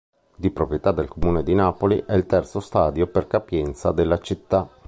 [0.35, 4.67] Di proprietà del Comune di Napoli, è il terzo stadio per capienza della città.